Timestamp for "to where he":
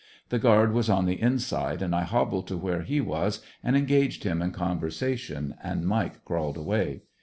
2.47-2.99